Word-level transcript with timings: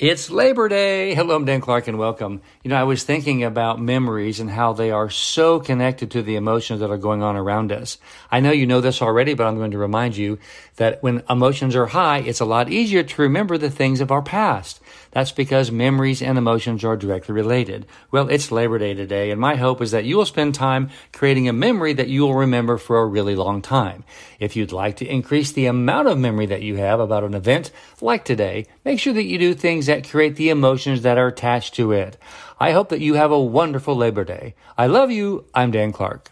It's 0.00 0.30
Labor 0.30 0.66
Day. 0.70 1.14
Hello, 1.14 1.36
I'm 1.36 1.44
Dan 1.44 1.60
Clark 1.60 1.86
and 1.86 1.98
welcome. 1.98 2.40
You 2.62 2.70
know, 2.70 2.76
I 2.76 2.84
was 2.84 3.04
thinking 3.04 3.44
about 3.44 3.82
memories 3.82 4.40
and 4.40 4.48
how 4.48 4.72
they 4.72 4.90
are 4.90 5.10
so 5.10 5.60
connected 5.60 6.12
to 6.12 6.22
the 6.22 6.36
emotions 6.36 6.80
that 6.80 6.88
are 6.88 6.96
going 6.96 7.22
on 7.22 7.36
around 7.36 7.70
us. 7.70 7.98
I 8.30 8.40
know 8.40 8.50
you 8.50 8.66
know 8.66 8.80
this 8.80 9.02
already, 9.02 9.34
but 9.34 9.46
I'm 9.46 9.58
going 9.58 9.72
to 9.72 9.78
remind 9.78 10.16
you 10.16 10.38
that 10.76 11.02
when 11.02 11.22
emotions 11.28 11.76
are 11.76 11.84
high, 11.84 12.20
it's 12.20 12.40
a 12.40 12.46
lot 12.46 12.70
easier 12.70 13.02
to 13.02 13.20
remember 13.20 13.58
the 13.58 13.68
things 13.68 14.00
of 14.00 14.10
our 14.10 14.22
past. 14.22 14.80
That's 15.10 15.32
because 15.32 15.70
memories 15.70 16.22
and 16.22 16.38
emotions 16.38 16.82
are 16.82 16.96
directly 16.96 17.34
related. 17.34 17.84
Well, 18.10 18.28
it's 18.28 18.50
Labor 18.50 18.78
Day 18.78 18.94
today, 18.94 19.30
and 19.30 19.40
my 19.40 19.56
hope 19.56 19.82
is 19.82 19.90
that 19.90 20.04
you 20.04 20.16
will 20.16 20.24
spend 20.24 20.54
time 20.54 20.88
creating 21.12 21.48
a 21.48 21.52
memory 21.52 21.92
that 21.92 22.08
you 22.08 22.22
will 22.22 22.34
remember 22.34 22.78
for 22.78 23.00
a 23.00 23.06
really 23.06 23.34
long 23.34 23.60
time. 23.60 24.04
If 24.38 24.56
you'd 24.56 24.72
like 24.72 24.96
to 24.96 25.06
increase 25.06 25.52
the 25.52 25.66
amount 25.66 26.08
of 26.08 26.16
memory 26.16 26.46
that 26.46 26.62
you 26.62 26.76
have 26.76 27.00
about 27.00 27.24
an 27.24 27.34
event 27.34 27.70
like 28.00 28.24
today, 28.24 28.66
make 28.84 28.98
sure 28.98 29.12
that 29.12 29.24
you 29.24 29.36
do 29.36 29.52
things 29.52 29.89
that 29.90 30.08
create 30.08 30.36
the 30.36 30.50
emotions 30.50 31.02
that 31.02 31.18
are 31.18 31.26
attached 31.26 31.74
to 31.74 31.90
it. 31.90 32.16
I 32.60 32.70
hope 32.70 32.90
that 32.90 33.00
you 33.00 33.14
have 33.14 33.32
a 33.32 33.40
wonderful 33.40 33.96
Labor 33.96 34.24
Day. 34.24 34.54
I 34.78 34.86
love 34.86 35.10
you. 35.10 35.46
I'm 35.52 35.72
Dan 35.72 35.90
Clark. 35.90 36.30